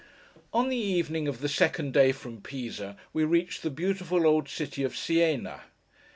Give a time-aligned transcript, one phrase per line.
[0.51, 4.81] On the evening of the second day from Pisa, we reached the beautiful old city
[4.81, 5.61] of Siena.